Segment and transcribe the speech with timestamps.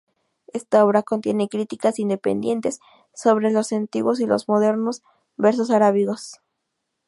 [0.51, 2.79] Esta obra contiene críticas independientes
[3.13, 5.03] sobre los antiguos y los modernos
[5.37, 6.37] versos arábigos.